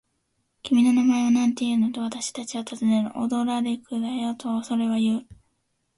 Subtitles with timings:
[0.63, 3.11] 「君の名前はなんていうの？」と、私たちはたずねる。
[3.21, 5.27] 「オドラデクだよ」と、それはいう。